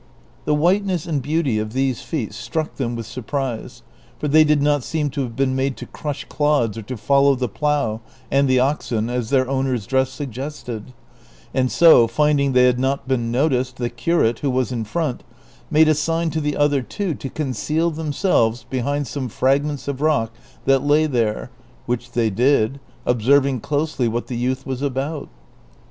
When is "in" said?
14.71-14.85